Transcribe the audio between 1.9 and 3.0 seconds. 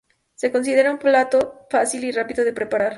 y rápido de preparar.